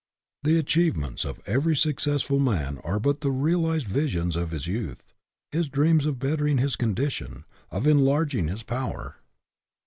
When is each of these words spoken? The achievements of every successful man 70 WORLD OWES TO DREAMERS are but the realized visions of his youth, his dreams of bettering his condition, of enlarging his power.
The 0.41 0.57
achievements 0.57 1.25
of 1.25 1.39
every 1.45 1.75
successful 1.75 2.39
man 2.39 2.53
70 2.53 2.57
WORLD 2.57 2.67
OWES 2.67 2.73
TO 2.73 2.81
DREAMERS 2.87 2.95
are 2.95 2.99
but 3.01 3.21
the 3.21 3.31
realized 3.31 3.87
visions 3.87 4.35
of 4.35 4.49
his 4.49 4.65
youth, 4.65 5.13
his 5.51 5.67
dreams 5.67 6.07
of 6.07 6.17
bettering 6.17 6.57
his 6.57 6.75
condition, 6.75 7.45
of 7.69 7.85
enlarging 7.85 8.47
his 8.47 8.63
power. 8.63 9.17